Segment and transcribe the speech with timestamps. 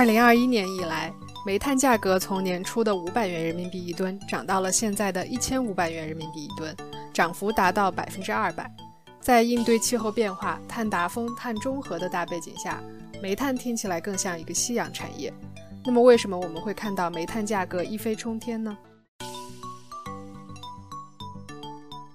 [0.00, 1.12] 二零二一年以来，
[1.44, 6.74] 煤炭价格从年初的五百元人民币一吨涨到了现在的一千五百元人民币一吨，
[7.12, 8.74] 涨幅达到百分之二百。
[9.20, 12.82] 在应对气候变化、碳达峰、碳中和的大背景下，
[13.22, 15.30] 煤炭听起来更像一个夕阳产业。
[15.84, 18.74] 那么，为什么我们会看到煤炭价格一飞冲天呢？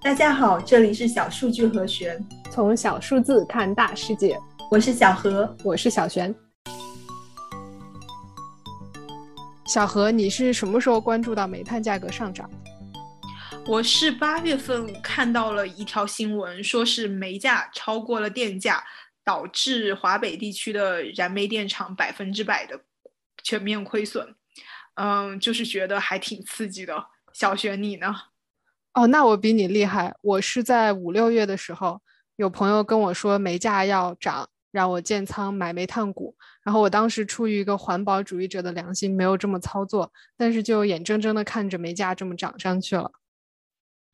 [0.00, 4.38] 大家好，这里是小数据和玄，从小数字看大世界。
[4.70, 6.32] 我是小何，我是小璇。
[9.72, 12.46] 小何，你是什么时候关注到煤炭价格上涨？
[13.66, 18.84] 我是八月份看到了一条新闻，说是煤价超过了电价，
[19.24, 22.78] 导致华北地区的燃煤电厂百分之百的
[23.42, 24.34] 全面亏损。
[24.96, 27.06] 嗯，就是觉得还挺刺激的。
[27.32, 28.14] 小雪，你呢？
[28.92, 30.14] 哦，那我比你厉害。
[30.20, 32.02] 我是在五六月的时候，
[32.36, 36.34] 有朋友跟我说煤价要涨，让我建仓买煤炭股。
[36.64, 43.12] 然后我当时出于一个环保主义者的良心，没有这么操作，但是就眼睁睁的看着煤价这么涨上去了。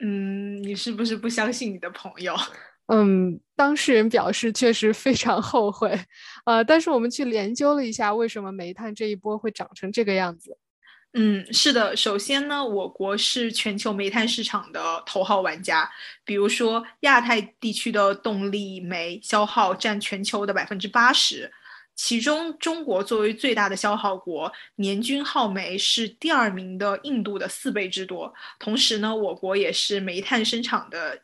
[0.01, 2.35] 嗯，你是不是不相信你的朋友？
[2.93, 5.99] 嗯，当事人表示确实非常后悔。
[6.47, 10.57] 呃，但是我们去研究了一下，为什么煤炭这一波会涨成这个样子。
[11.15, 11.97] 嗯，是的。
[11.97, 15.91] 首先呢，我国是全球煤炭市场的头号玩家。
[16.23, 21.51] 比如说，亚太地区的动力煤消耗占全球的百分之八十，
[21.97, 28.33] 其中中国作为最大的消耗国，年均耗煤是第二名的印度的四倍之多。
[28.59, 31.23] 同时呢，我国也是煤炭生产的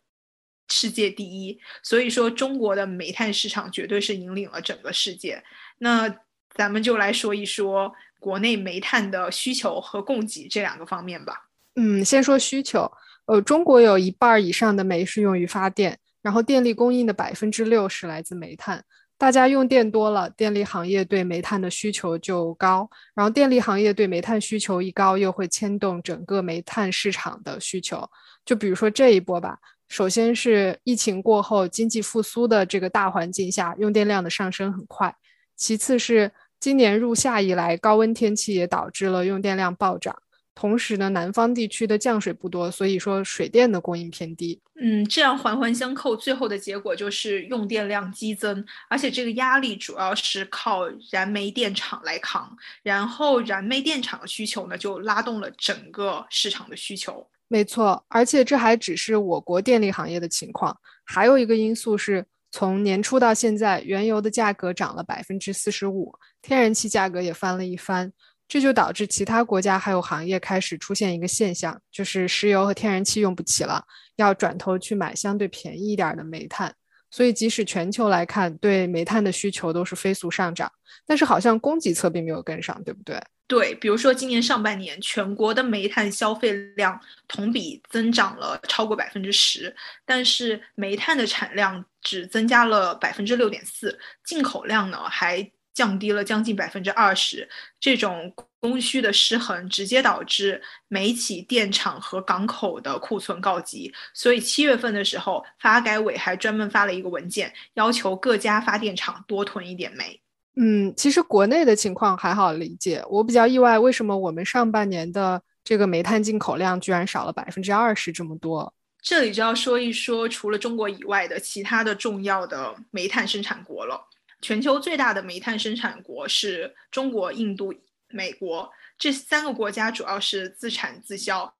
[0.71, 1.61] 世界第一。
[1.83, 5.45] 所以说，中国的煤炭市场绝对是引领了整个世界。
[5.79, 6.09] 那
[6.55, 7.95] 咱们就来说一说。
[8.25, 11.35] 国内煤炭的需求和供给这两个方面吧。
[11.75, 12.91] 嗯，先说需求。
[13.27, 18.83] 呃，中国有一半以上的煤是用于发电，然后电力供应的百分之六十来自煤炭。
[19.19, 28.09] 大家用电多了，电力行业对煤炭的需求就高，然后电力行业对煤炭需求一高，又会牵动整个煤炭市场的需求。
[28.47, 29.59] 就比如说这一波吧，
[29.89, 35.15] 首先是疫情过后经济复苏的这个大环境下，用电量的上升很快。
[35.55, 36.33] 其次是。
[36.65, 40.17] 今年入夏以来，高温天气也导致了用电量暴涨。
[40.55, 44.59] 同时呢，南方地区的降水不多，所以说水电的供应偏低。
[44.81, 52.57] 嗯，这样环环相扣，最后的结果就是用电量激增，而且这个压力主要是靠燃煤电厂来扛。
[52.83, 57.29] 然后燃煤电厂的需求呢，就拉动了整个市场的需求。
[57.47, 60.75] 没错，而且这还只是我国电力行业的情况，
[61.05, 62.25] 还有一个因素是。
[62.55, 68.13] 从年初到现在，原油的价格涨了百分之四十五，天然气价格也翻了一番，
[68.47, 73.85] 这就导致其他国家还有行业开始出现一个现象，就是石油和天然气用不起了，
[74.15, 76.73] 要转头去买相对便宜一点的煤炭。
[77.11, 80.71] 所以，即使全球来看，对煤炭的需求都是飞速上涨，
[81.05, 83.21] 但是好像供给侧并没有跟上，对不对？
[83.49, 89.75] 对，比如说今年上半年，全国的煤炭消费量同比增长了超过百分之十，
[90.07, 97.49] 但是煤炭的产量只增加了百分之六点四，进口量呢还降低了将近百分之二十。
[97.81, 103.93] 这种供需的失衡，直接导致煤企、电厂和港口的库存告急。
[104.15, 110.21] 所以七月份的时候，发改委还专门发了一个文件，要求各家发电厂多囤一点煤。
[110.57, 113.05] 嗯，其实国内的情况还好理解。
[113.11, 118.73] 我比较意外，为什么我们上半年的这个煤炭进口量居然少了百分之二十这么多？
[119.05, 124.09] 这里就要说一说，除了中国以外的其他的重要的煤炭生产国了。
[124.41, 127.75] 全球最大的煤炭生产国是中国、印度、
[128.09, 131.55] 美国这三个国家，主要是自产自销。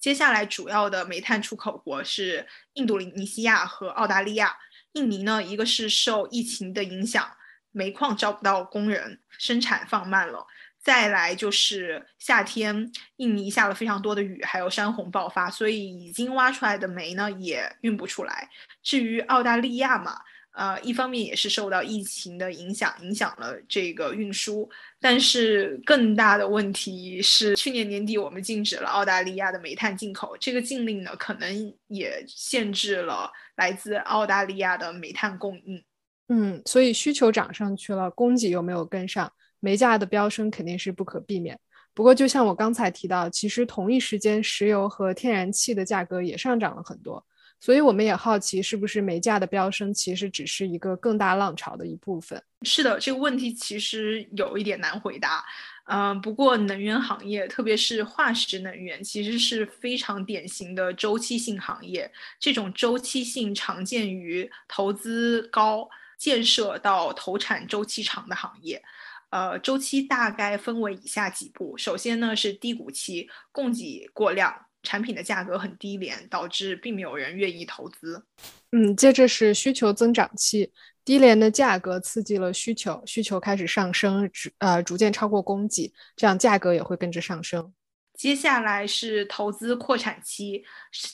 [0.00, 4.56] 接下来主要的煤炭出口国是印度尼西亚和澳大利亚。
[4.94, 7.30] 印尼呢，一个是受疫情的影响。
[7.70, 10.44] 煤矿招不到工人，生产放慢了。
[10.82, 18.48] 再来就是夏天，印尼下了非常多的雨，还有山洪爆发，所以已经挖出来的煤呢也运不出来。
[18.82, 20.18] 至于澳大利亚嘛，
[20.52, 24.68] 呃，一方面也是受到疫情的影响，影响了这个运输。
[25.00, 35.84] 但是更大的问题是，去年年底我们禁止了澳大利亚的煤炭进口，这个禁令呢，可能也限制了来自澳大利亚的煤炭供应。
[36.28, 41.58] 嗯，所以需求涨上去了，供给又没有跟上，煤价的飙升肯定是不可避免。
[41.94, 47.24] 不过，就像我刚才提到，其实同一时间，石油和天然气的价格也上涨了很多。
[47.58, 52.40] 所以，我们也好奇，是不是煤价的飙升其实只是一个更大浪潮的一部分？
[52.62, 55.44] 是的，这个问题其实有一点难回答。
[55.90, 62.08] 嗯，不过能源行业，特别是化石能源，其实是非常典型的周期性行业。
[62.38, 65.88] 这种周期性常见于投资高。
[66.18, 68.82] 建设到投产周期长的行业，
[69.30, 71.78] 呃，周期大概分为以下几步。
[71.78, 78.24] 首先呢是低谷期，供给过量，产品的价格很低廉，导致并没有人愿意投资。
[78.72, 80.72] 嗯，接着是需求增长期，
[81.04, 84.28] 低廉的价格刺激了需求，需求开始上升，
[84.58, 87.72] 呃逐渐超过供给，这样价格也会跟着上升。
[88.18, 90.64] 接下来是投资扩产期，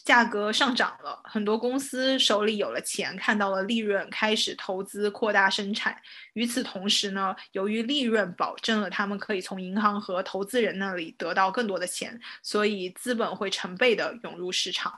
[0.07, 5.95] 价格上涨了，很多公司手里有了钱，看到了利润，开始投资扩大生产。
[6.33, 14.91] 与此同时呢，由于利润保证了他们可以从银行和投资人那里得到更多的钱，所以资本会成倍的涌入市场。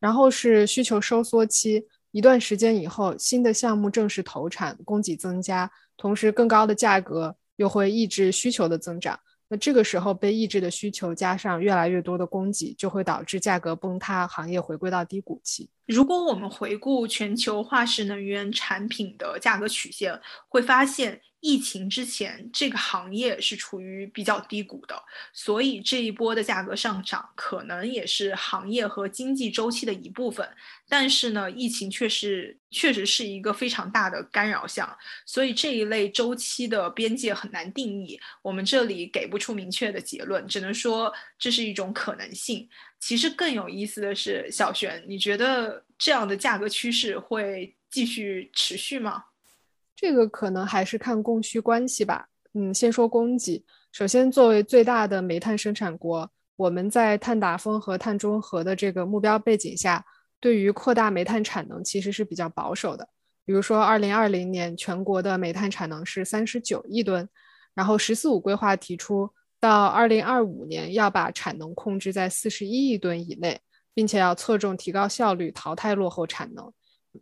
[0.00, 9.20] 然后是需求收缩期，一段时间以后，新的项目正式投产，供给增加，同时更高的价格又会抑制需求的增长。
[9.52, 15.68] 那这个时候被抑制的需求加上越来越多的供给，就会导致价格崩塌，行业回归到低谷期。
[15.92, 20.18] 如果我们回顾全球化石能源产品的价格曲线，
[20.48, 21.20] 会发现。
[21.44, 24.94] 疫情之前，这个行业是处于比较低谷的，
[25.32, 30.48] 所以这一波的价格上涨可能也是行业和经济周期的一部分。
[30.88, 34.96] 但是呢，疫情确实确实是一个非常大的干扰项，
[35.26, 38.20] 所以这一类周期的边界很难定义。
[38.40, 42.68] 我们这里给不出明确的结论，只能说这是一种可能性。
[43.02, 49.24] 其实更有意思的是，小璇，你觉得这样的价格趋势会继续持续吗？
[49.96, 52.28] 这个可能还是看供需关系吧。
[52.54, 53.64] 嗯，先说供给。
[53.90, 60.06] 首先，作为最大的煤炭生产国，我们在碳达峰和碳中和的这个目标背景下，
[60.38, 63.08] 对于扩大煤炭产能其实是比较保守的。
[63.44, 67.28] 比如说，二零二零年全国的煤炭产能是三十九亿吨，
[67.74, 69.28] 然后“十四五”规划提出，
[69.62, 73.60] 到二零二五年要把产能控制在四十一亿吨以内，
[73.94, 76.72] 并且要侧重提高效率，淘汰落后产能。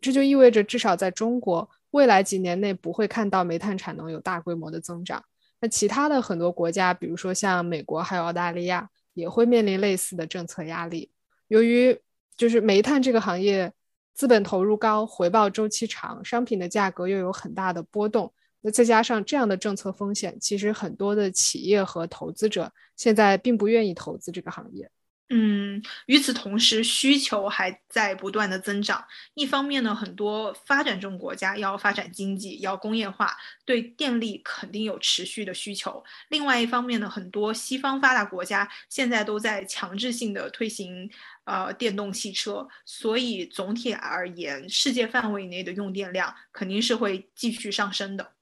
[0.01, 1.69] 这就意味着，至少在中国。
[1.91, 5.23] 未来几年内不会看到煤炭产能有大规模的增长。
[5.61, 11.11] 那其他的很多国家，比如说像美国还有澳大利亚，也会面临类似的政策压力。
[11.49, 12.01] 由于
[12.39, 13.71] 就是煤炭这个行业
[14.15, 24.91] 资本投入高、回报周期长，商品的价格又有很大的波动，那再加上这样的政策风险，其实很多的企业和投资者现在并不愿意投资这个行业。
[25.33, 29.05] 嗯，与此同时，需求还在不断的增长。
[29.35, 36.03] 一方面呢，很多发展中国家要发展经济，要工业化，对电力肯定有持续的需求。
[36.31, 41.09] 另外一方面呢，很多西方发达国家现在都在强制性的推行
[41.45, 48.33] 呃电动汽车，所以总体而言，世界范围内的用电量肯定是会继续上升的。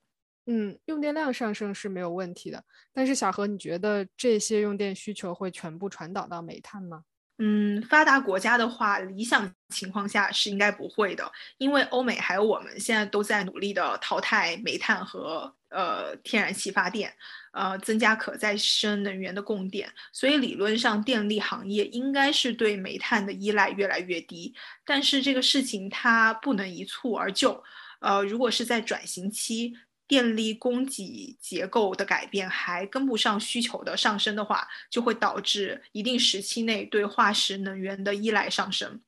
[0.51, 7.03] 嗯，用电量上升是没有问题的，但是小何，你觉得这些用电需求会全部传导到煤炭吗？
[7.37, 17.13] 嗯，发达国家的话，理想情况下是应该不会的，因为欧美还有我们现在都在努力的淘汰煤炭和呃天然气发电，
[17.53, 24.55] 呃，增加可再生能源的供电，所以理论上电力行业应该是对煤炭的依赖越来越低。
[24.87, 27.63] 但是这个事情它不能一蹴而就，
[28.01, 29.75] 呃，如果是在转型期。
[30.09, 38.99] 电力供给结构的改变还跟不上需求的上升的话，就会导致一定时期内对化石能源的依赖上升。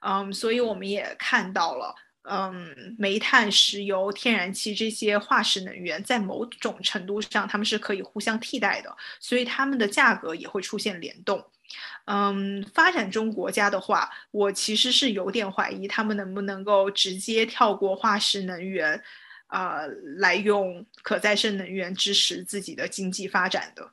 [0.00, 11.44] 嗯，所以我们也看到了，嗯，煤炭、石油、天然气这些化石能源在某种程度上它们是可以互相替代的，所以它们的价格也会出现联动。
[12.06, 19.00] 嗯，发展中国家的话，我其实是有点怀疑他们能不能够直接跳过化石能源。
[19.48, 19.82] 啊，
[20.18, 23.92] 来用可再生能源支持自己的经济发展的，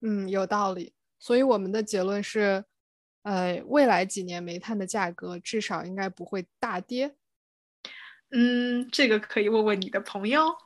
[0.00, 0.92] 嗯，有道理。
[1.18, 2.64] 所以我们的结论是，
[3.22, 7.14] 呃，未来几年煤炭的价格至少应该不会大跌。
[8.30, 10.56] 嗯，这个可以问问你的朋友。